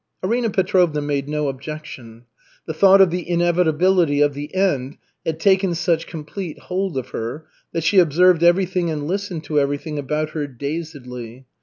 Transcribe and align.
Arina 0.23 0.49
Petrovna 0.49 0.99
made 0.99 1.29
no 1.29 1.47
objection. 1.47 2.25
The 2.65 2.73
thought 2.73 3.01
of 3.01 3.11
the 3.11 3.29
inevitability 3.29 4.19
of 4.19 4.33
the 4.33 4.51
"end" 4.55 4.97
had 5.27 5.39
taken 5.39 5.75
such 5.75 6.07
complete 6.07 6.57
hold 6.57 6.97
of 6.97 7.09
her, 7.09 7.45
that 7.71 7.83
she 7.83 7.99
observed 7.99 8.41
everything 8.41 8.89
and 8.89 9.05
listened 9.05 9.43
to 9.43 9.59
everything 9.59 9.99
about 9.99 10.31
her 10.31 10.47
dazedly. 10.47 11.45